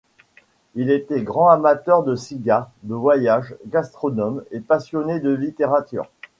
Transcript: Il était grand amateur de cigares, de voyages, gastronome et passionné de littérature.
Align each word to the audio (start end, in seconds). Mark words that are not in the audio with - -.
Il 0.73 0.89
était 0.89 1.21
grand 1.21 1.49
amateur 1.49 2.01
de 2.01 2.15
cigares, 2.15 2.71
de 2.81 2.95
voyages, 2.95 3.53
gastronome 3.67 4.43
et 4.49 4.59
passionné 4.59 5.19
de 5.19 5.29
littérature. 5.29 6.09